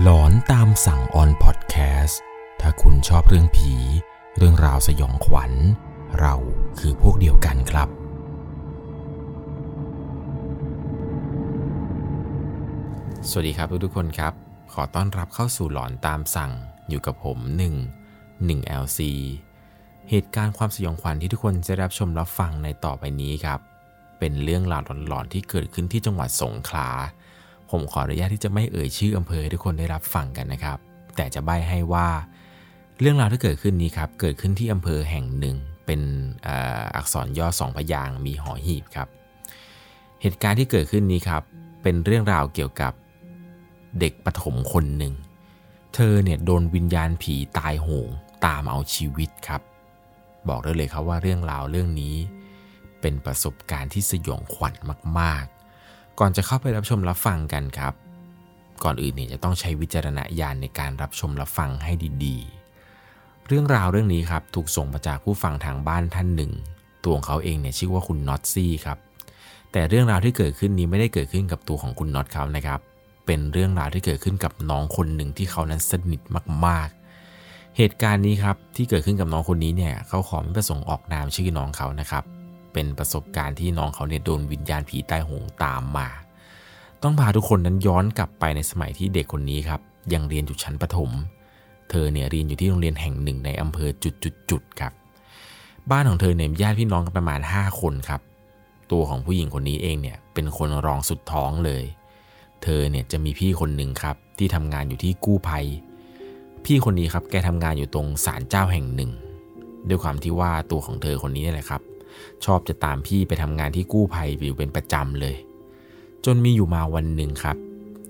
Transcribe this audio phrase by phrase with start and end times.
[0.00, 2.20] หลอนตามสั่งออนพอดแคสต์
[2.60, 3.74] ถ้าคุณชอบเรื่องผี
[4.36, 5.52] เรื่องราวสยองขวัญ
[6.20, 6.34] เรา
[6.78, 7.88] คือพวกเดียวกันครับ
[13.28, 14.32] สวัสดีครับทุกๆคนครับ
[14.72, 16.52] ขอต้อนรับเข้าสู่หลอนตามสั่ง
[16.88, 17.38] อยู่กับผม
[18.08, 19.00] 1 1 LC
[20.10, 23.60] เหตุการณ์ความสยองขวัญที่ทุกคนจะรับชมรับฟังในต่อไปนี้ครับ
[24.18, 26.88] เป็นเรื่องราวหลอนๆที่เกิดขึ้นที่จังหวัดสงขลา
[27.72, 30.78] ผมขออนุญาตที่จะไม่เอ่ยชื่ออำเภอทุกคนได้รับฟังกันนะครับ
[31.16, 32.08] แต่จะใบให้ว่า
[33.00, 36.00] เรื่องราวที่เกิดขึ้นนี้ครับเกิดขึ้นที่อำเภอแห่งหนึ่งเป็น
[36.46, 36.48] อ,
[36.96, 39.08] อักษรย่อสองพยางมีหอหีบครับ
[40.22, 41.42] เหตุการณ์ที่เกิดขึ้นนี้ครับ
[41.82, 42.92] เป็นเรื่องราวเกี่ยวกับ
[44.00, 45.14] เด็กปฐมคนหนึ่ง
[45.94, 48.08] เธอเนี่ยโดนวิญญาณผีตายโหง
[48.46, 49.60] ตามเอาชีวิตครับ
[50.48, 52.16] บอกได้เลยครับว่าเรื่องราวเรื่องนี้
[53.00, 54.74] เป็นประสบการณ์ที่สยองขวัญ
[55.20, 55.51] มากๆ
[56.24, 57.94] ก่อนจะเข้าไปรับชมรับฟังกันครับ
[58.82, 61.92] ก่อนอื่นเนี่ยจะต้องใช้วิจารณญาณในการรับชมรับฟังให้
[62.24, 66.52] ดีๆ เรื่องราวเรื่องนี้ครับถูกส่งมาจากผู้ฟังทางบ้านท่านหนึ่ง
[67.04, 68.98] ตัวของเขาเองเนี่ยชื่อว่าคุณน็อตซี่ครับ
[69.72, 72.80] แต่เรื่องราวที่เกิดขึ้นนี้ไม่ได้เกิดขึ้นกับตัวของคุณน็อตเขานะครับ
[73.26, 76.20] เป็นเรื่องราวที่เกิดขึ้นกับน้องคนหนึ่งที่เขานั้นสนิท
[76.66, 82.24] มากๆ เหตุการณ์นี้ครับที่เกิดขึ้นกับน้องคนนี้เนี่ยเขาขอไม่ประสงค์ออกนามชื่อน้องเขานะครับ
[82.72, 86.08] เป็นประสบการณ์ที่น้องเขาเนี่ยโดนวิญญาณผีใต้หงตามมา
[87.02, 89.80] ต้องพาทุกคนนั้นย้อนกลับไปในสมัยที่เด็กคนนี้ครับ
[90.12, 91.10] ยังเรียนอยู่ชั้นประถม
[91.90, 93.90] เธอเนี่ยเรียนอยู่ที่โรงเรียนแห่งหนึ่งในอำเภอ
[94.50, 94.92] จุดๆครับ
[95.90, 98.20] บ้านของเธอเนี่ยมีญาติพี่น้องกันประมาณ 5 คนครับ
[98.92, 101.84] ตัวของผู้หญิงคนนี้เองเนี่ยเป็นคนรองสุดท้องเลย
[102.62, 105.66] เธอเนี่ยจะมีพี่คนหนึ่งครับที่ทำงานอยู่ที่กู้ภัย
[106.64, 109.10] พี่คนนี้ครับแกทำงานอยู่ตรงศาลเจ้าแห่งหนึ่ง
[109.88, 111.82] ด้วยความที่ว่าตัวของเธอคนนี้นี่แหละครับ
[112.44, 115.36] ชอบจะตามพี่ไปทำงานที่กู้ภัยอยู่เป็นประจำเลย
[116.24, 117.56] จนมีอยู่มาวันหนึ่งครับ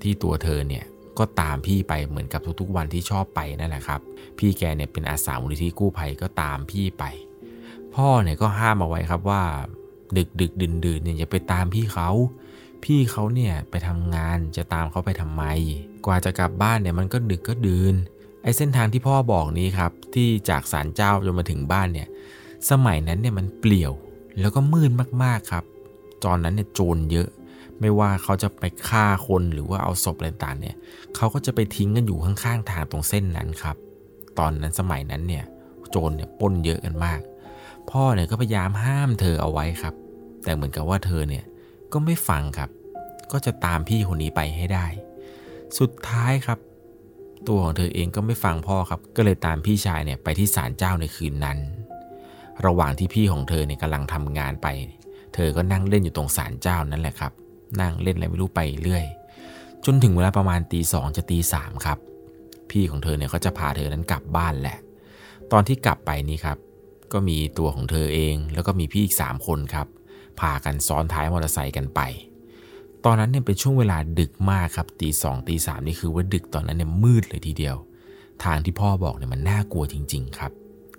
[0.03, 0.85] ที่ตัวเธอเนี่ย
[1.19, 4.01] ก็ตามพี่ไปเหมือนกับทุกๆวันที่ชอบไปนั่นแหละครับ
[4.39, 7.05] พี่แกเนี่ยเป็นอาสามูลนิธิกู้ภัยก็ตามพี่ไป
[7.95, 9.42] พ่อเนี่ยก็ห้ามเอาไว้ครับว่า
[10.17, 12.11] ดึกดึกดื่นดื่นเนี่ยอย่าไปตามพี่เขา
[12.85, 15.45] พี่เขาเนี่ยไปทำงานจะตามเขาไปทำไม
[16.07, 17.95] กว่าจะกลับบ้านเนี่ยมันก็ดึกก็ดื่น
[18.42, 22.09] ไอ้เส้นทางที่พ่อบอกนี้ครับ ที่จากศาลเจ้าจนมาถึงบ้านเนี่ย
[22.70, 23.92] สมัยนั้นเนี่ยมันเปลี่ยว
[24.41, 24.91] แล้วก็มืด
[25.23, 25.65] มากๆครับ
[26.25, 27.29] ตอนนั้นเนี่ยโจรเยอะ
[27.81, 30.77] ไม่ว่าเขาจะไปฆ่าคนหรือว่าเอาศพอะไรต่างเนี่ย
[31.17, 33.77] เขาก็จะไปทิ้งกันอยู่ข้างๆทางตรงเส้นนั้นครับ
[34.39, 35.45] ตอนนั้นสมัยนั้นเนี่ย
[35.91, 37.21] โจรเนี่ยป้นเยอะกันมาก
[37.91, 39.95] พ่อเนี่ยก็พยายามห้ามเธอเอาไว้ครับ
[40.45, 41.45] แต่เหมือนกับว่าเธอเนี่ย
[41.92, 42.71] ก็ไม่ฟังครับ
[43.33, 44.87] ก็จะตามพี่คนนี้ไปให้ได้
[45.79, 46.59] สุดท้ายครับ
[47.48, 51.59] ตัวของเธอเองก็ไม่ฟังพ่อครับ ก็เลยตามพี่ชายเนี่ยไปที่ศาลเจ้าในคืนนั้น
[52.67, 54.67] ระหว่างที่พี่ของเธอเนี่ยกำลังทำงานไป
[55.34, 57.33] เธอก็นั่งเล่นอยู่ตรงศาลเจ้านั่นแหละครับ
[57.80, 59.05] นั่งเล่นอะไรไม่รู้ไปเรื่อย
[59.84, 61.98] จนถึงเวลาประมาณตีสองจะตีสามครับ
[62.70, 64.78] พี่ของเธอเนี่ยก็จะพาเธอนั้นกลับบ้านแหละ
[65.52, 66.58] ตอนที่กลับไปนี่ครับ
[67.12, 69.86] ก็มีตัวของเธอเอง แล้วก็มีพี่อีก3คนครับ
[70.40, 72.00] พากันซ้อนท้ายมอเตอร์ไซค์กันไป
[73.05, 77.77] ตอนนั้นเนี่ยเป็นช่วงเวลาดึกมากครับตีสองตีสามนี่คือว่าดึกตอนนั้นเนี่ยมืดเลยทีเดียว
[78.44, 80.52] ทางที่พ่อบอกเนี่ยมันน่ากลัวจริง ๆ ครับ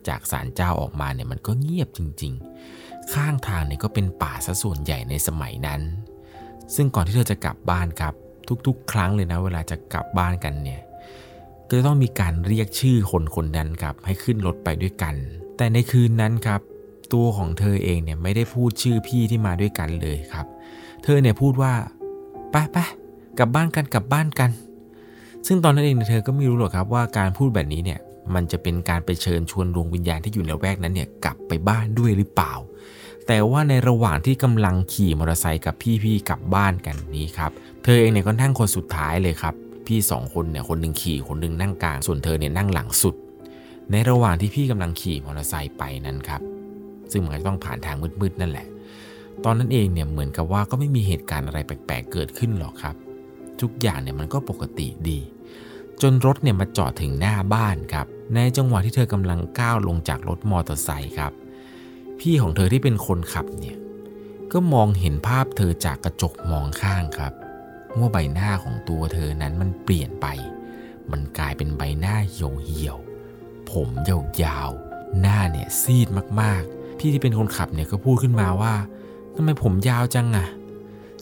[0.10, 2.34] จากศาลเจ้าออกมาเนี่ยมันก็เงียบจริง
[2.74, 5.82] ๆ ข้างทางเนี่ยก็เป็นป่าซะส่วนใหญ่ในสมัยนั้น
[6.76, 8.14] ซึ่งก่อนที่เธอจะกลับบ้านครับ
[8.68, 10.82] ทุกๆ ครั้งเลยนะ เวลาจะกลับบ้านกันเนี่ย
[11.68, 15.16] ก็จะต้องมีการเรียกชื่อคนคนนั้นครับให้ขึ้นรถไปด้วยกัน
[15.58, 16.62] แต่ในคืนนั้นครับ
[17.14, 20.46] ตัวของเธอเองเนี่ยไม่ได้พูดชื่อพี่ที่มาด้วยกันเลยครับ
[21.04, 21.74] เธอเนี่ยพูดว่า
[22.52, 22.78] ไปไป
[23.40, 24.50] กลับบ้านกันกลับบ้านกัน
[25.48, 28.00] ซึ่งตอนนั้นเองเนี่ยเธอก็ไม่รู้หรอกครับว่าการพูดแบบนี้เนี่ย
[28.34, 32.54] มันจะเป็นการไปเชิญชวนดวงวิญญาณที่อยู่ในแวกนั้นเนี่ยกลับไปบ้านด้วยหรือเปล่า
[33.28, 37.52] แต่ว่าในระหว่างที่กำลังขี่มอเตอร์ไซค์กับพี่ๆกลับบ้านกันนี้ครับ
[37.84, 39.54] เธอเองเนี่ยก็นั่งคนสุดท้ายเลยครับ
[39.88, 43.16] พี่สองคนเนี่ยคนหนึ่งขี่คนหนึ่งนั่งกลาง ส่วนเธอเนี่ยนั่งหลังสุด
[43.92, 46.42] ในระหว่างที่พี่กำลังขี่มอเตอร์ไซค์ไปนั้นครับ
[47.12, 48.68] ซึ่งมันก็ต้องผ่านทางมืดๆนั่นแหละ
[49.46, 52.96] ตอนนั้นเองเนี่ยเหมือนกับว่าก็ไม่มีเหตุการณ์อะไรแปลกๆเกิดขึ้นหรอกครับ
[53.62, 55.20] ทุกอย่างเนี่ยมันก็ปกติดี
[56.02, 61.32] จนรถเนี่ยมาจอดถึงหน้าบ้านครับ ในจังหวะที่เธอกำลังก้าวลงจากรถมอเตอร์ไซค์ครับ
[62.20, 63.78] พี่ของเธอที่เป็นคนขับเนี่ย
[64.54, 67.34] ก็มองเห็นภาพเธอจากกระจกมองข้างครับ
[67.98, 70.28] ว่าใบหน้าของตัวเธอนั้นมันเปลี่ยนไป
[71.12, 76.08] มันกลายเป็นใบหน้าเหี่ยวๆผมยาวๆ หน้าเนี่ยซีด
[76.42, 78.74] มากๆ พี่ที่เป็นคนขับเนี่ยก็พูดขึ้นมาว่า
[79.36, 80.48] ทำไมผมยาวจังอะ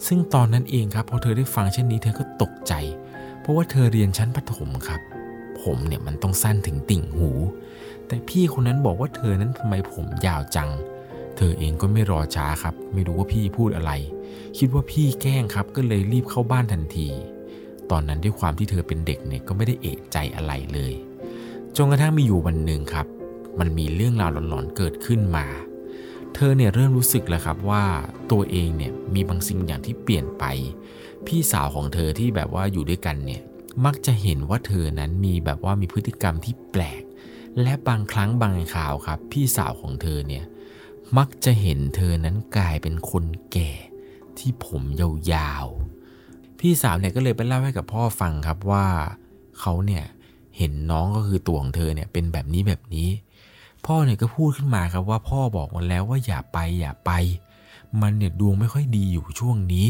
[0.07, 2.73] ซึ่งตอนนั้นเองครับพอเธอได้ฟังเช่นนี้เธอก็ตกใจ
[3.41, 5.01] เพราะว่าเธอเรียนชั้นประถมครับ
[5.61, 7.29] ผมเนี่ยมันต้องสั้นถึงติ่งหู
[8.07, 10.69] แต่พี่คนนั้นบอกว่าเธอนั้นทำไมผมยาวจัง
[11.37, 13.91] เธอเองก็ไม่รอช้าครับ ไม่รู้ว่าพี่พูดอะไร
[14.57, 17.07] คิดว่าพี่แกล้งครับ ก็เลยรีบเข้าบ้านทันที
[17.91, 20.93] ตอนนั้นด้วยความที่เธอเป็นเด็กเนี่ยก็ไม่ได้เอะใจอะไรเลย
[21.75, 23.07] จนกระทั่งมีอยู่วันหนึ่งครับ
[23.59, 25.45] มันมีเรื่องราวหลอนๆเกิดขึ้นมา
[26.35, 27.83] เธอเนี่ยเริ่มรู้สึกแล้วครับว่า
[28.31, 30.43] ตัวเองเนี่ยมีบางสิ่งอย่างที่เปลี่ยนไป
[31.27, 33.41] พี่สาวของเธอที่แบบว่าอยู่ด้วยกันเนี่ย
[33.85, 37.03] มักจะเห็นว่าเธอนั้นมีแบบว่ามีพฤติกรรมที่แปลก
[37.61, 40.43] และบางครั้งบางข่าวครับ พี่สาวของเธอเนี่ย
[41.17, 43.71] มักจะเห็นเธอนั้นกลายเป็นคนแก่
[44.39, 44.83] ที่ผม
[45.33, 48.85] ยาวๆ พี่สาวเนี่ยก็เลยไปเล่าให้กับพ่อฟังครับว่า
[49.59, 50.03] เขาเนี่ย
[50.57, 53.09] เห็นน้องก็คือตัวของเธอเนี่ยเป็นแบบนี้แบบนี้
[53.85, 57.11] พ่อเนี่ยก็พูดขึ้นมาครับว่าพ่อบอกมาแล้วว่าอย่าไปอย่าไป
[58.01, 59.89] มันเนี่ยดวงไม่ค่อยดีอยู่ช่วงนี้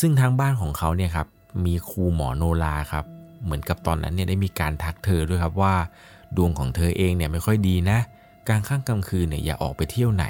[0.00, 1.26] ซึ่งทางบ้านของเขาเนี่ยครับ
[1.64, 3.04] มีครูหมอโนราครับ
[3.44, 5.74] เหมือนกับตอนนั้นเนี่ยได้มีการทักเธอด้วยครับว่า
[6.36, 7.98] ดวงของเธอเองเนี่ยไม่ค่อยดีนะ
[8.48, 10.26] กลางค่ำกลางคืนเนี่ยอย่าออกไปเที่ยวไหน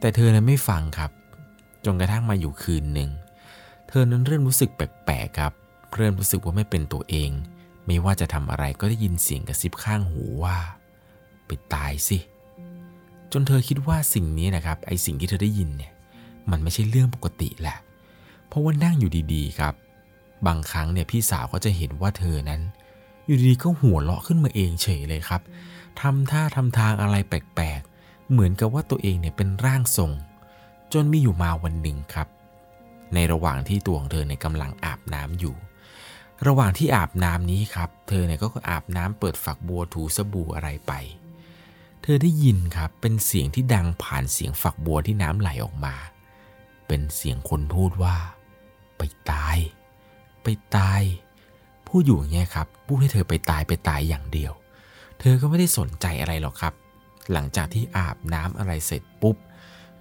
[0.00, 1.10] แต่เธอนั้นไม่ฟังครับ
[1.84, 3.10] จนกระทั่งมาอยู่คืนหนึ่ง
[3.88, 5.52] เธอนั้นเริ่มรู้สึกแปลกๆครับ
[5.96, 7.30] เริ่มรู้สึกว่าไม่เป็นตัวเอง
[7.86, 10.56] ไม่ว่าจะทำอะไรก็ได้ยินเสียงกระซิบข้างหูว่า
[11.46, 12.18] ไปตายสิ
[13.32, 15.92] จนเธอคิดว่าสิ่งนี้นะครับไอสิ่งที่เธอได้ยินเนี่ย
[16.50, 17.76] มันไม่ใช่เรื่องปกติแหละ
[18.50, 19.74] เพราะว่านั่งอยู่ดีๆครับ
[20.46, 22.60] บางครั้งเนี่ยพี่สาวก็จะเห็นว่าเธอนั้น
[23.26, 25.42] อยู่ดีๆก็หัวเราะขึ้นมาเองเฉยเลยครับ
[26.00, 30.12] ทำท่าทำทางอะไรแปลกๆ เหมือนกับว่าตัวเองเนี่ยเป็นร่างทรง
[30.92, 32.28] จนมีอยู่มาวันหนึ่งครับ
[33.14, 35.54] ในระหว่างที่ตัวของเธอในกำลังอาบน้ำอยู่
[36.46, 40.92] ระหว่างที่อาบน้ำนี้ครับ เธอเนี่ยก็อาบน้ำเปิดฝักบัวถูสบู่อะไรไป
[42.02, 45.94] เธอได้ยินครับเป็นเสียงที่ดังผ่านเสียงฝักบัวที่น้ำไหลออกมา
[46.86, 48.16] เป็นเสียงคนพูดว่า
[49.00, 49.56] ไปตาย
[50.42, 51.02] ไปตาย
[51.88, 54.52] พูดอยู่อย่างเงี้ยครับพูดให้เธอไปตายไปตายอย่างเดียว
[55.20, 56.74] เธอก็ไม่ได้สนใจอะไรหรอกครับ
[57.32, 59.36] หลังจากที่อาบน้ำอะไรเสร็จปุ๊บ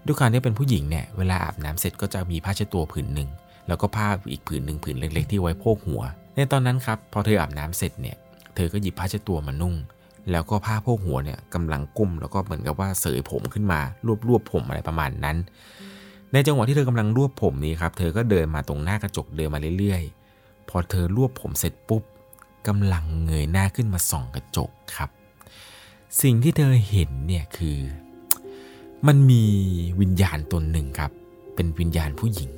[0.05, 3.29] ด้วยการที่เป็นผู้หญิงเนี่ยเวลาอาบน้ำเสร็จก็จะมีผ้าเช็ดตัวผืนหนึ่ง
[3.67, 6.03] แล้วก็ผ้าอีกผืนหนึ่งผืนเล็ก ๆ ที่ไว้โพกหัว
[6.35, 8.17] ในตอนนั้นครับพอเธออาบน้ำเสร็จเนี่ย
[8.55, 9.75] เธอก็หยิบผ้าเช็ดตัวมานุ่ง
[10.31, 15.37] แล้วก็ผ้าโพกหัวเนี่ยกำลังกุ้มแล้วก็เหมือนกับว่าเสยผมขึ้นมารวบรวบผมอะไรประมาณนั้น
[16.33, 22.03] ในจังหวะที่เธอกำลังรวบผมนี้ครับ เธอก็เดินมาตรงหน้ากระจกเดินมาเรื่อยๆ พอเธอรวบผมเสร็จปุ๊บ
[22.67, 25.09] กำลังเงยหน้าขึ้นมาส่องกระจกครับ
[26.21, 27.79] สิ่งที่เธอเห็นเนี่ยคือ
[29.07, 29.43] มันมี
[29.99, 31.11] วิญญาณตนหนึ่งครับ
[31.55, 32.49] เป็นวิญญาณผู้หญิง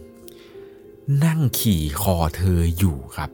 [1.26, 3.30] นั่งขี่คอเธออยู่ครับ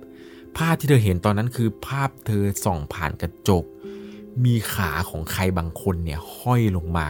[0.57, 3.63] ภาพที่เธอเห็นตอนนั้นคือภาพเธอส่องผ่านกระจก
[4.43, 7.07] มีขาของใครบางคนเนี่ยห้อยลงมา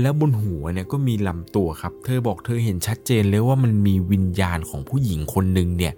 [0.00, 5.94] แล้วบนหัวเนี่ยก็มีลำตัวครับ เธอบอกเธอเห็นชัดเจนเลยว่ามันมีวิญญาณของผู้หญิงคนหนึ่งเนี่ย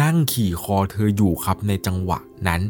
[0.00, 2.18] นั่งขี่คอเธออยู่ครับในจังหวะ
[2.48, 2.60] นั้น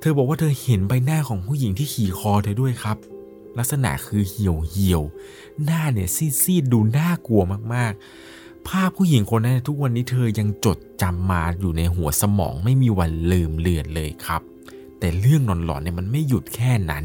[0.00, 2.96] เธอบอกว่าเธอเห็นใบหน้าของผู้หญิงที่ขี่คอเธอด้วยครับ
[3.58, 5.02] ลักษณะคือเหี่ยวเหี่ยว
[5.64, 6.08] หน้าเนี่ย
[6.42, 7.42] ซีดๆดูน่ากลัว
[7.74, 14.42] มากๆ ภาพผู้หญิงคนนั้นทุกวันนี้เธอยังจดจำมาอยู่ในหัวสมองไม่มีวันลืมเลือนเลยครับ
[14.98, 17.04] แต่เรื่องหลอนๆเนี่ยมันไม่หยุดแค่นั้น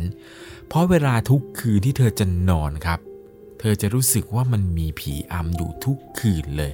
[0.71, 3.00] เพราะเวลาทุกคืนที่เธอจะนอนครับ
[3.60, 6.74] เธอจะรู้สึกว่ามันมีผีอำอยู่ทุกคืนเลย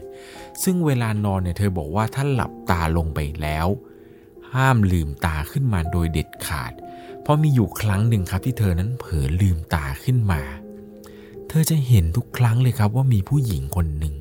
[0.64, 3.68] ซึ่งเวลานอนเนี่ยเธอบอกว่าถ้าหลับตาลงไปแล้ว
[4.54, 6.72] ห้ามลืมตาขึ้นมาโดยเด็ดขาด
[7.22, 10.42] เพราะมีอยู่ครั้งหนึ่งครับที่เธอนั้นเผลอลืมตาขึ้นมา
[11.50, 14.16] เธอจะเห็นทุกครั้งเลยครับว่ามีผู้หญิงคนหนึ่ง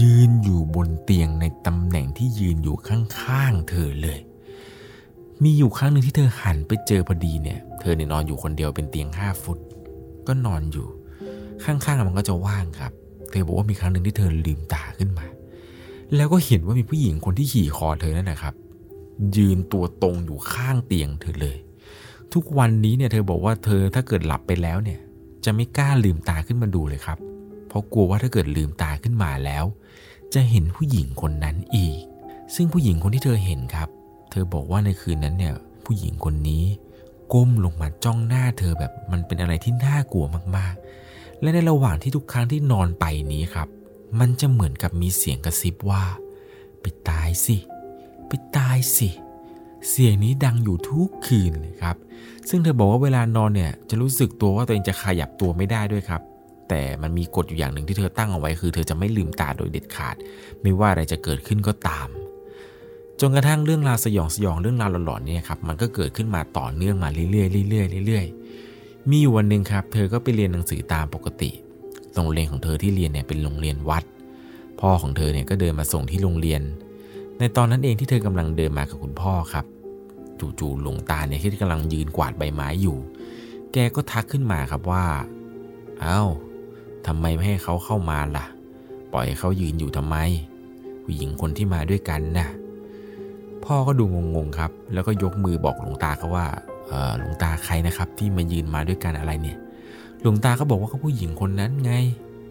[0.00, 4.20] ยืนอยู่บนเตียงในตำแหน่งที่ยืนอยู่ข้างๆเธอเลย
[5.42, 9.58] มีอยู่ครั้งหนึ่งที่เธอหันไปเจอพอดีเนี่ย ธอเนี่ยนอนอยู่คนเดียวเป็นเตียงห้าฟุต
[10.26, 10.86] ก็นอนอยู่
[11.64, 12.92] ข้างๆมันก็จะว่างครับ
[13.30, 15.26] เธอบอกว่ามีครั้งหนึ่งที่เธอลืมตาขึ้นมา
[16.16, 18.54] แล้วก็เห็นว่ามีผู้หญิงคนที่ขี่คอเธอนั่นนะครับ
[19.36, 21.56] ยืนตัวตรงอยู่ข้างเตียงเธอเลย
[22.32, 25.00] ทุกวันนี้เนี่ยเธอบอกว่าเธอถ้าเกิดหลับไปแล้วเนี่ย
[25.44, 27.18] จะไม่กล้าลืมตาขึ้นมาดูเลยครับ
[27.68, 29.64] เพราะกลัวว่าถ้าเกิดลืมตาขึ้นมาแล้ว
[30.34, 32.00] จะเห็นผู้หญิงคนนั้นอีก
[32.54, 33.88] ซึ่งผู้หญิงคนที่เธอเห็นครับ
[34.30, 36.64] เธอบอกว่าในคืนนั้นเนี่ยผู้หญิงคนนี้
[37.32, 40.26] ก้มลงมาจ้องหน้าเธอแบบมันเป็นอะไรที่น่ากลัว
[40.56, 43.68] มากๆ และในระหว่างที่ทุกครั้งที่นอนไปนี้ครับ
[44.20, 46.02] มันจะเหมือนกับมีเสียงกระซิบว่า
[46.80, 47.56] ไปตายสิ
[48.28, 49.08] ไปตายสิ
[49.88, 51.96] เสียงนี้ดังอยู่ทุกคืนเลยครับ
[52.48, 56.22] ซึ่งเธอบอกว่าเวลานอนเนี่ยจะรู้สึกตัวว่าตัวเองจะขยับตัวไม่ได้ด้วยครับ
[56.68, 60.16] แต่มันมีกฎอยู่อย่างหนึ่งที่เธอตั้งเอาไว้คือ เธอจะไม่ลืมตาโดยเด็ดขาด
[60.62, 62.08] ไม่ว่าอะไรจะเกิดขึ้นก็ตาม
[63.20, 71.50] จนกระทั่งเรื่องราวสยองสยองเรื่องราวหลอนๆเนี่ยครับมันก็เกิดขึ้นมาต่อเนื่องมาเรื่อยๆเรื่อยๆเรื่อยๆมีอยู่วันหนึ่งครับ เธอก็ไปเรียนหนังสือตามปกติ
[72.14, 74.04] โรงเรียนของเธอที่เรียนเนี่ยเป็นโรงเรียนวัด
[74.80, 76.62] พ่อของเธอเนี่ยก็เดินมาส่งที่โรงเรียน
[77.38, 79.64] ในตอนนั้นเองที่เธอกำลังเดินมากับคุณพ่อครับ
[80.40, 82.96] จู่ๆหลวงตาเนี่ยที่กำลังยืนกวาดใบไม้อยู่
[83.72, 85.04] แกก็ทักขึ้นมาครับว่า
[86.00, 86.22] เอา้า
[87.06, 88.44] ทำไมไม่ให้เขาเข้ามาล่ะ
[89.12, 90.16] ปล่อยเขายืนอยู่ทำไม
[91.02, 92.48] ผู้หญิงคนที่มาด้วยกันนะ่ะ
[93.66, 94.04] พ่อก็ดู
[94.36, 96.46] งงๆครับ แล้วก็ยกมือบอกหลวงตาเขาว่า
[97.18, 99.58] หลวงตาใครนะครับ ที่มายืนมาด้วยกันอะไรเนี่ย
[100.20, 101.92] หลวงตาก็บอกว่าเขาผู้หญิงคนนั้นไง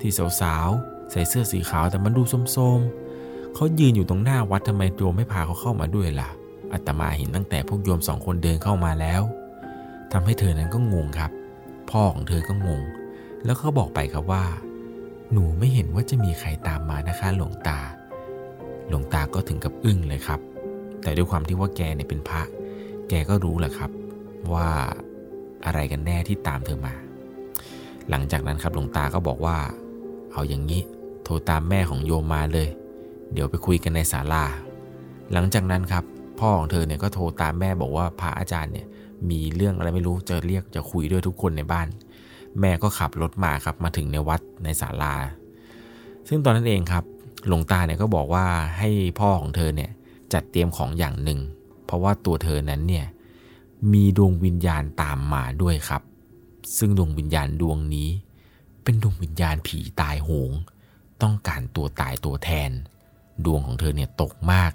[0.01, 6.29] ที่สาวๆใส่เสื้อสีขาวแต่มันดูโสมๆเขายืนอยู่ตรงหน้าวัดทำไมโยมไม่พาเขาเข้ามาด้วยล่ะ
[6.73, 9.21] อาตมาเห็นตั้งแต่พวกโยมสองคนเดินเข้ามาแล้ว
[10.11, 11.31] ทำให้เธอนั้นก็งงครับ
[11.89, 12.81] พ่อของเธอก็งง
[13.45, 14.43] แล้วก็บอกไปครับว่า
[15.31, 17.79] หนูไม่เห็นว่าจะมีใครตามมานะคะ หลวงตา
[18.89, 20.39] หลวงตาก็ถึงกับอึ้งเลยครับ
[21.03, 22.41] แต่ด้วยความที่ว่าแกเนี่ยเป็นพระ
[23.09, 23.91] แกก็รู้แหละครับ
[24.53, 24.69] ว่า
[25.65, 26.93] อะไรกันแน่ที่ตามเธอมา
[28.09, 29.57] หลังจากนั้นครับหลวงตาก็บอกว่า
[30.33, 30.81] เอาอย่างนี้
[31.23, 32.67] โทรตามแม่ของโยมมาเลย
[33.33, 34.45] เดี๋ยวไปคุยกันในศาลา
[35.33, 36.03] หลังจากนั้นครับ
[36.39, 38.87] พ่อของเธอเนี่ยก็โทรตามแม่บอกว่าพระอาจารย์เนี่ย
[39.29, 41.87] มีเรื่องอะไรไม่รู้จะเรียกจะคุยด้วยทุกคนในบ้าน
[42.61, 45.13] แม่ก็ขับรถมาครับมาถึงในวัดในศาลา
[46.29, 47.03] ซึ่งตอนนั้นเองครับ
[47.47, 48.45] หลวงตาเนี่ยก็บอกว่า
[48.79, 49.91] ให้พ่อของเธอเนี่ย
[50.33, 51.39] จัดเตรียมของอย่างหนึ่ง
[51.85, 53.05] เพราะว่าตัวเธอนั้นเนี่ย
[53.93, 56.01] มีดวงวิญญาณตามมาด้วยครับ
[56.77, 58.09] ซึ่งดวงวิญญาณดวงนี้
[58.83, 60.51] เป็นดวงวิญญาณผีตายโหง
[61.21, 62.71] ต้องการตัวตายตัวแทน
[63.45, 64.71] ดวงของเธอเนี่ยตกมาก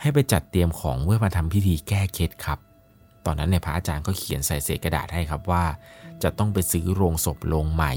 [0.00, 2.58] ให้ไปจัดเตรียมของเพื่อมาทำพิธีแก้เคล็ดครับ
[3.24, 5.64] ตอนนั้นเนี่ยพระอาจารย์ก็เขียนใส่เศษกระดาษให้ครับว่า
[6.22, 7.94] จะต้องไปซื้อโรงศพโรงใหม่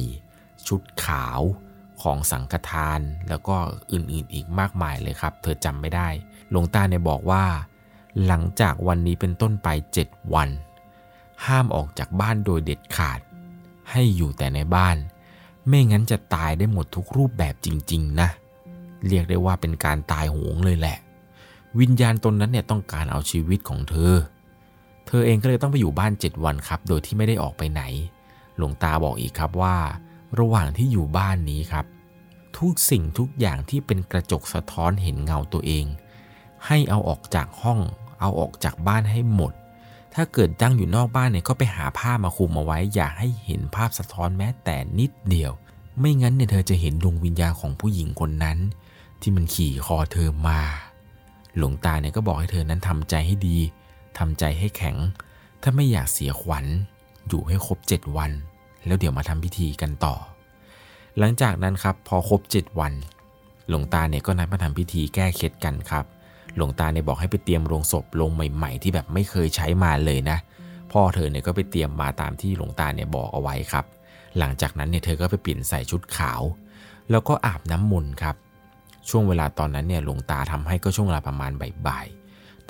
[0.67, 1.41] ชุดขาว
[2.01, 3.55] ของสังฆทานแล้วก็
[3.91, 6.07] อื่นๆอีกมากมายเลยครับ เธอจำไม่ได้
[6.51, 7.43] หลวงตาเนี่ยบอกว่า
[8.25, 9.67] หลังจากวันนี้เป็นต้นไป
[10.03, 10.49] 7 วัน
[11.45, 13.19] ห้ามออกจากบ้านโดยเด็ดขาด
[13.91, 14.97] ให้อยู่แต่ในบ้าน
[15.67, 18.29] ไม่งั้นจะตายได้หมดทุกรูปแบบจริง ๆ นะ
[19.07, 20.97] เรียกได้ว่าเป็นการตายโหงเลยแหละ
[21.79, 24.13] วิญญาณตนนั้นเนี่ยต้องการเอาชีวิตของเธอ
[25.07, 27.81] เธอเองก็เลยต้องไปอยู่บ้าน 7 วันครับ โดยที่ไม่ได้ออกไปไหน
[28.57, 29.77] หลวงตาบอกอีกครับว่า
[30.39, 31.85] ระหว่างที่อยู่บ้านนี้ครับ
[32.57, 35.85] ทุกสิ่งทุกอย่างที่เป็นกระจกสะท้อนเห็นเงาตัวเอง
[36.67, 37.79] ให้เอาออกจากห้อง
[38.19, 39.53] เอาออกจากบ้านให้หมด
[40.13, 45.51] ถ้าเกิดตั้งอยู่นอกบ้านเนี่ยก็ไปหาผ้ามาคุมเอาไว้ อย่าให้เห็นภาพสะท้อนแม้แต่นิดเดียว
[45.99, 48.57] ไม่งั้นเนี่ยเธอจะเห็นดวงวิญญาณของผู้หญิงคนนั้น
[49.21, 50.61] ที่มันขี่คอเธอมา
[51.57, 53.57] หลวงตาเนี่ยก็บอกให้เธอนั้นทำใจให้ดี
[54.17, 54.95] ทำใจให้แข็ง
[55.61, 56.65] ถ้าไม่อยากเสียขวัญ
[57.27, 58.31] อยู่ให้ครบ 7 วัน
[58.85, 60.15] แล้วเดี๋ยวมาทำพิธีกันต่อ
[61.17, 62.93] หลังจากนั้นครับพอครบ 7 วัน
[63.67, 66.05] หลวงตาเนี่ยก็นัดมาทำพิธีแก้เคล็ดกันครับ
[66.55, 70.37] หลวงตาเนี่ยบอกให้ไปเตรียมโรงศพลงใหม่ ๆ ที่แบบไม่เคยใช้มาเลยนะ
[70.91, 73.85] พ่อเธอเนี่ยก็ไปเตรียมมาตามที่หลวงตาเนี่ยบอกเอาไว้ครับ
[74.37, 76.41] หลังจากนั้นเนี่ยเธอก็ไปเปลี่ยนใส่ชุดขาว
[77.11, 78.35] แล้วก็อาบน้ำมนต์ครับ
[79.09, 81.51] ช่วงเวลาตอนนั้นเนี่ยหลวงตาทำให้ก็ช่วงเวลาประมาณ
[81.87, 82.07] บ่าย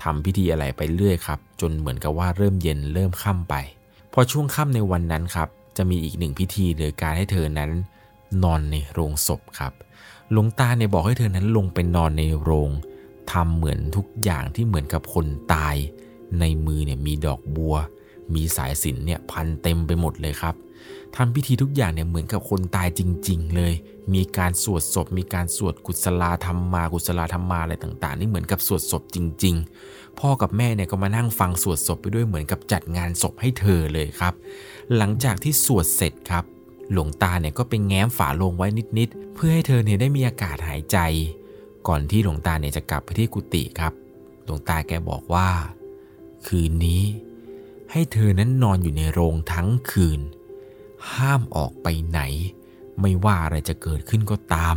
[0.01, 3.55] ทำพิธีอะไรไปเรื่อยครับ จนเหมือนกับว่าเริ่มเย็นเริ่มค่ำไป
[4.13, 7.71] พอช่วงค่ำในวันนั้นครับจะมีอีกหนึ่งพิธีโดยการให้เธอนั้น
[8.43, 9.73] นอนในโรงศพครับ
[10.31, 12.69] หลวงตาเนี่ยบอกให้เธอนั้นลงไปนอนในโรง
[13.31, 15.75] ทำเหมือนทุกอย่างที่เหมือนกับคนตาย
[16.39, 17.75] ในมือเนี่ยมีดอกบัว
[18.33, 20.55] มีสายสิญเนี่ยพันเต็มไปหมดเลยครับ
[21.15, 23.73] ทำพิธีทุกอย่างเนี่ยเหมือนกับคนตายจริง ๆ เลย
[24.13, 29.55] มีการสวดศพ มีการสวดกุศลาธรรมมากุศลาธรรมมาอะไรต่าง ๆ นี่เหมือนกับสวดศพจริง
[29.87, 34.33] ๆ พ่อกับแม่เนี่ยก็มานั่งฟังสวดศพไปด้วยเหมือนกับจัดงานศพให้เธอเลยครับ
[34.97, 36.43] หลังจากที่สวดเสร็จครับ
[36.91, 40.97] หลวงตาเนี่ยก็ไปแง้มฝาโลงไว้นิด ๆ เพื่อให้เธอเนี่ยได้มีอากาศหายใจ
[41.87, 43.93] ก่อนที่หลวงตาเนี่ยจะกลับไปที่กุฏิครับ
[44.43, 45.49] หลวงตาแกบอกว่า
[46.47, 47.03] คืนนี้
[47.91, 50.21] ให้เธอนั้นนอนอยู่ในโรงทั้งคืน
[51.13, 52.21] ห้ามออกไปไหน
[53.01, 54.75] ไม่ว่าอะไรจะเกิดขึ้นก็ตาม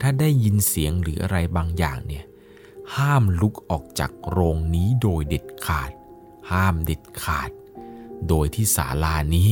[0.00, 2.24] ถ้าได้ยินเสียงหรืออะไรบางอย่างเนี่ย
[2.96, 5.90] ห้ามลุกออกจากโรงนี้โดยเด็ดขาด
[6.52, 7.50] ห้ามเด็ดขาด
[8.28, 9.50] โดยที่ศาลานี้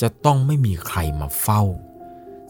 [0.00, 1.62] จะต้องไม่มีใครมาเฝ้า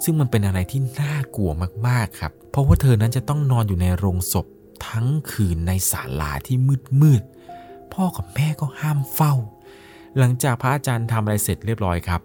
[0.06, 1.50] ซึ่งมันเป็นอะไรที่น่ากลัว
[1.88, 4.46] มากๆครับ เพราะว่าเธอนั้นจะต้องนอนอยู่ในโรงศพ
[4.88, 7.22] ทั้งคืนในศาลาที่มืดมืด
[7.92, 9.34] พ่อกับแม่ก็ห้ามเฝ้า
[10.18, 12.20] หลังจากพระอาจารย์ทำอะไรเสร็จเรียบร้อยครับ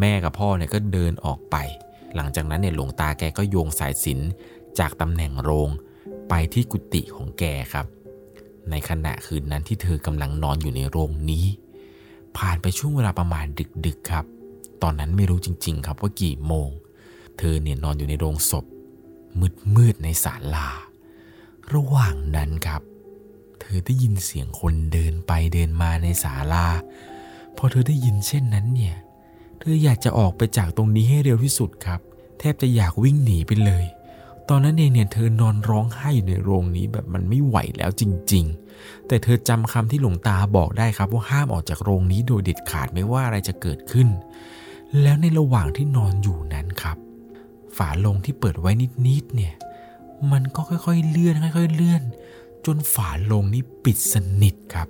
[0.00, 1.56] แม่กับพ่อเนี่ยก็เดินออกไป
[2.16, 4.20] หลังจากนั้นเนี่ยหลวงตาแกก็โยงสายสิน
[4.78, 5.68] จากตำแหน่งโรง
[6.28, 7.86] ไปที่กุฏิของแกครับ
[8.70, 11.46] ในขณะคืนนั้นที่เธอกำลังนอนอยู่ในโรงนี้
[12.36, 13.46] ผ่านไปช่วงเวลาประมาณ
[13.86, 14.24] ดึกๆครับ
[14.82, 16.68] ตอนนั้นไม่รู้จริง ๆ ครับว่ากี่โมง
[17.42, 18.64] ธอเนี่ยนอนอยู่ในโรงศพ
[19.74, 20.68] มืดๆในศาลา
[21.74, 22.82] ระหว่างนั้นครับ
[23.60, 26.66] เธอได้ยินเสียงคนเดินไปเดินมาในศาลา
[27.56, 28.96] พอเธอได้ยินเช่นนั้นเนี่ย
[29.58, 32.00] เธออยากจะออกไปจากตรงนี้ให้เร็วที่สุดครับ
[32.38, 33.84] แทบจะอยากวิ่งหนีไปเลย
[34.48, 38.44] ตอนนั้นเองเนี่ยเธอนอนร้องไห้อยู่ในโรงนี้แบบมันไม่ไหวแล้วจริง
[38.76, 44.08] ๆ แต่เธอจำคำที่หลวงตาบอกได้ครับว่าห้ามออกจากโรงนี้โดยเด็ดขาดไม่ว่าอะไรจะเกิดขึ้น
[45.02, 46.96] แล้วในระหว่างที่นอนอยู่นั้นครับ
[47.78, 48.72] ฝาโลงที่เปิดไว้
[49.06, 49.54] นิดๆเนี่ย
[50.32, 52.02] มันก็ค่อยๆเลื่อนค่อย ๆ เลื่อน
[52.66, 54.88] จนฝาโลงนี้ปิดสนิทครับ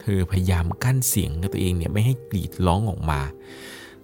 [0.00, 3.20] เธอพยายามกั้นเสียงกับตัวเองเนี่ยไม่ให้กรีดร้องออกมา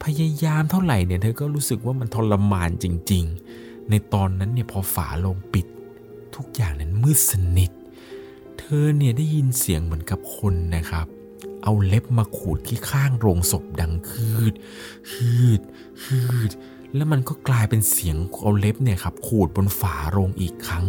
[0.02, 3.24] พยายามเท่าไหร่เนี่ยเธอก็รู้สึกว่ามันทรมานจริง
[3.58, 5.66] ๆ ในตอนนั้นเนี่ยพอฝาโลงปิด
[6.34, 7.70] ทุกอย่างนั้นมืดสนิท
[8.58, 11.06] เธอเนี่ยได้ยินเสียงเหมือนกับคนนะครับ
[11.62, 14.54] เอาเล็บมาขูดที่ข้างโรงศพดังคืด
[15.12, 15.60] คืด
[16.04, 16.50] คืด
[16.96, 20.86] แล้วมันก็กลายเป็นเสียงเอาเล็บเนี่ยครับขูดบนฝาโรงอีกครั้ง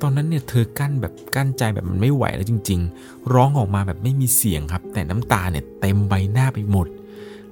[0.00, 6.86] ตอนนั้นเนี่ยเธอกั้นแบบกั้นใจแบบมันไม่ไหวแล้วจริง ๆ ร้องออกมาแบบไม่มีเสียงครับ แต่น้ำตาเนี่ยเต็มใบหน้าไปหมด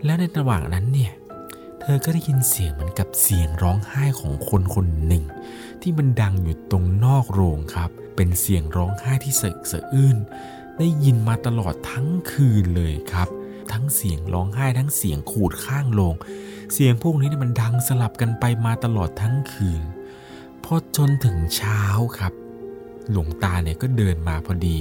[0.04, 1.12] แล้วในระหว่างนั้นเนี่ย
[1.80, 5.24] เธอก็ได้ยินเสียงเหมือนกับเสียงร้องไห้ของคนคนหนึ่ง
[5.82, 10.16] ที่มันดังอยู่ตรงนอกโรงครับ เป็นเสียงร้องไห้ที่สะอึกสะอื้น
[10.78, 13.28] ได้ยินมาตลอดทั้งคืนเลยครับ
[13.72, 16.14] ทั้งเสียงร้องไห้ทั้งเสียงขูดข้างโรง
[16.72, 19.82] เสียงพวกนี้เนี่ยมันดังสลับกันไปมาตลอดทั้งคืน
[20.64, 21.82] พอจนถึงเช้า
[22.18, 22.32] ครับ
[23.10, 24.76] หลวงตาเนี่ยก็เดินมาพอดี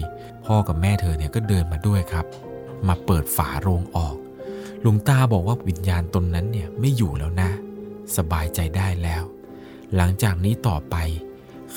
[0.45, 2.25] พ่อกับแม่เธอเนี่ยก็เดินมาด้วยครับ
[2.87, 4.15] มาเปิดฝาโรงออก
[4.81, 7.49] หลวงตาบอกว่าวิญญาณตนนั้นเนี่ยไม่อยู่แล้วนะ
[8.17, 9.23] สบายใจได้แล้ว
[9.95, 10.95] หลังจากนี้ต่อไป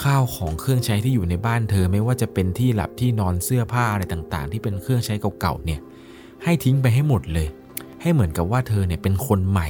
[0.03, 5.81] ข้าวของเครื่องใช้ที่อยู่ในบ้านเธอไม่ว่าจะเป็นที่หลับที่นอนเสื้อผ้าอะไรต่างๆ ที่เป็นเครื่องใช้เก่าๆเนี่ย
[6.45, 7.49] ให้ทิ้งไปให้หมดเลย
[8.03, 9.69] ให้เหมือนกับว่าเธอเนี่ยเป็นคนใหม่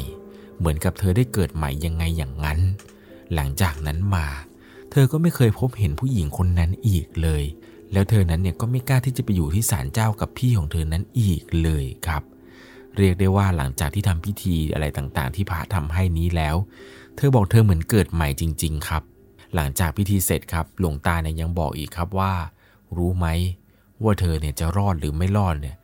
[0.62, 2.58] เหมือนกับเธอได้เกิดใหม่ยังไงอย่างนั้น
[3.34, 4.26] หลังจากนั้นมา
[4.90, 7.44] เธอก็ไม่เคยพบเห็นผู้หญิงคนนั้นอีกเลย
[7.92, 12.22] แล้วเธอนั้นเนี่ยก็ไม่กล้าที่จะไปอยู่ที่ศาลเจ้ากับพี่ของเธอนั้นอีกเลยครับ
[12.96, 16.56] เรียกได้ว่าหลังจากที่ทำพิธีอะไรต่างๆ ที่พระทำให้นี้แล้ว
[17.16, 19.02] เธอบอกเธอเหมือนเกิดใหม่จริง ๆ ครับ
[19.54, 22.32] หลังจากพิธีเสร็จครับ หลวงตาเนี่ยยังบอกอีกครับว่า
[22.96, 23.26] รู้ไหม
[24.02, 25.76] ว่าเธอเนี่ยจะรอดหรือไม่รอดเนี่ย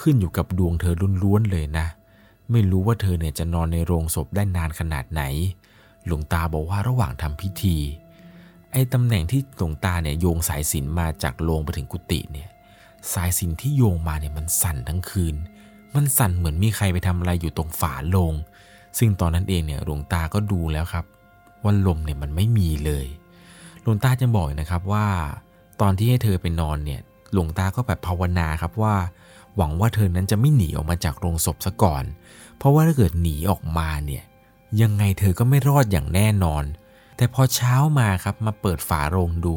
[0.00, 1.86] ขึ้นอยู่กับดวงเธอล้วนๆเลยนะ
[2.50, 5.22] ไม่รู้ว่าเธอเนี่ยจะนอนในโรงศพได้นานขนาดไหน
[6.06, 7.76] หลวงตาบอกว่าระหว่างทำพิธี
[8.72, 12.48] ไอ้ตำแหน่งที่หลวงตาเนี่ยโยงสายสินมาจากโรงไปถึงกุฏิเนี่ย
[13.12, 15.36] สายสินที่โยงมาเนี่ยมันสั่นทั้งคืน
[15.94, 18.34] มันสั่นเหมือนมีใครไปทำอะไรอยู่ตรงฝาโลง
[18.98, 21.04] ซึ่งตอนนั้นเองเนี่ยหลวงตาก็ดูแล้วครับ
[21.62, 23.06] ว่าลมเนี่ยมันไม่มีเลย
[23.82, 25.06] หลวงตาจะบอกนะครับว่า
[25.80, 27.00] ตอนที่ให้เธอไปนอนเนี่ย
[27.32, 28.94] หลวงตาก็แบบภาวนาครับว่า
[29.56, 32.04] หวังว่าเธอนั้นจะไม่หนีออกมาจากโรงศพซะก่อน
[32.58, 34.24] เพราะว่าถ้าเกิดหนีออกมาเนี่ย
[34.80, 36.64] ยังไงเธอก็ไม่รอดอย่างแน่นอน
[37.16, 39.54] แต่พอเช้ามาครับมาเปิดฝาโรงดู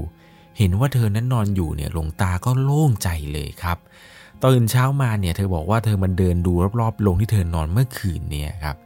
[0.57, 3.77] เห็นว่าเธอนั้นนอนอยู่เนี่ยหลวงตาก็โล่งใจเลยครับ
[4.45, 8.77] ตื่นเช้ามาเนี่ยเธอบอกว่าเธอมันเดินดูรอบๆโรงที่เธอนอนเมื่อคืนเนี่ยครับ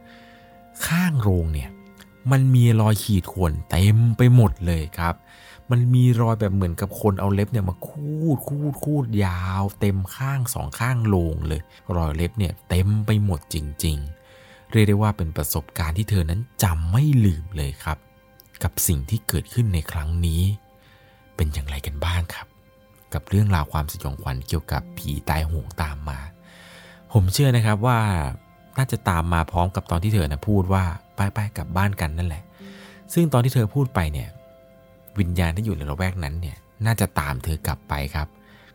[0.86, 1.70] ข้างโรงเนี่ย
[2.30, 5.14] มันมีรอยขีดข่วนเต็มไปหมดเลยครับ
[5.70, 11.60] มันมีรอยแบบเหมือนกับคนเอาเล็บเนี่ยมาคูดคูดคูดยาว เต็มข้างสองข้างโรงเลย
[11.96, 13.96] รอยเล็บเนี่ยเต็มไปหมดจริง
[14.34, 17.98] ๆ เรียกได้ว่าเป็นประสบการณ์ที่เธอนั้นจำไม่ลืมเลยครับ
[18.62, 20.42] กับสิ่งที่เกิดขึ้นในครั้งนี้
[21.36, 22.46] เป็นอย่างไรกันบ้างครับ
[23.14, 26.18] กับเรื่องราวความสยองขวัญเกี่ยวกับผีตายโหงตามมา
[27.12, 28.00] ผมเชื่อนะครับว่า
[28.78, 30.84] น่าจะตามมาพร้อมกับตอนที่เธอนะพูดว่า
[31.16, 32.42] ไปไปกลับบ้านกันนั่นแหละ
[33.14, 34.28] ซึ่งตอนที่เธอพูดไปเนี่ย
[35.20, 38.28] วิญญาณที่อยู่ในละแวกนั้นเนี่ยน่าจะตามเธอกลับไปครับ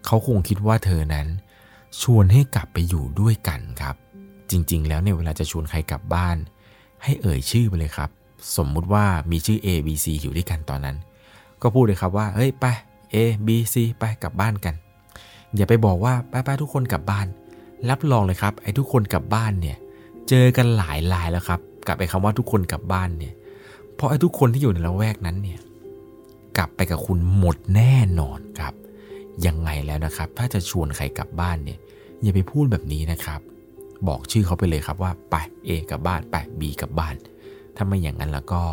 [0.06, 1.28] เขาคงคิดว่าเธอนั้น
[2.02, 3.95] ชวนให้กลับไปอยู่ด้วยกันครับ
[4.49, 6.38] จริงๆ แล้วเนี่ยเวลาจะชวนใครกลับบ้าน
[7.04, 8.10] ให้เอ่ยชื่อไปเลยครับ
[8.58, 10.97] สมมุติว่ามีชื่อ A B C อยู่ด้วยกันตอนนั้น
[11.62, 12.65] ก็พูดเลยครับว่าเฮ้ยไป
[13.13, 13.15] A
[13.47, 14.75] B C ไปกลับบ้านกัน
[15.56, 17.28] อย่าไปบอกว่าไปไปทุกคนกลับบ้าน
[17.89, 19.78] รับรองเลยครับไอ้ทุกคนกลับบ้านเนี่ย
[20.30, 23.34] เจอกันหลายรายแล้วครับ กับไอ้คำว่าทุกคนกลับบ้านเนี่ย
[23.95, 25.60] เพราะไอ้ทุกคนที่อยู่ในละแวกนั้นเนี่ย
[26.57, 28.73] กลับไปกับคุณหมดแน่นอนครับ
[29.45, 31.79] ยังไงแล้วนะครับ ถ้าจะชวนใครกลับบ้านเนี่ย
[32.21, 33.41] อย่าไปพูดแบบนี้นะครับ
[34.07, 35.35] บอกชื่อเขาไปเลยครับว่าไป
[35.67, 37.15] A กลับบ้านไป B กลับบ้าน
[37.75, 38.63] ถ้าไม่อย่างนั้นแล้วก็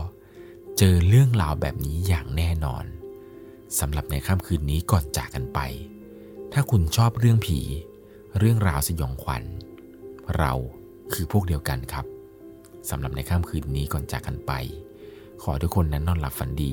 [0.78, 2.84] เจอเรื่องราวแบบนี้อย่างแน่นอน
[3.80, 5.60] สำหรับในค่ำคืนนี้ก่อนจากกันไป
[6.52, 7.60] ถ้าคุณชอบเรื่องผี
[8.38, 9.42] เรื่องราวสยองขวัญ
[10.38, 10.52] เรา
[11.12, 12.06] คือพวกเดียวกันครับ
[12.90, 14.52] สำหรับในค่ำคืนนี้ก่อนจากกันไป
[15.42, 16.72] ขอทุกคนนั้นนอนหลับฝันดี